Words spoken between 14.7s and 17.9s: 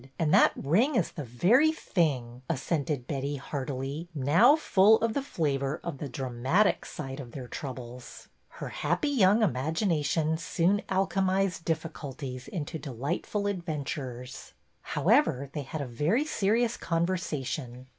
However, they had a very serious conversation.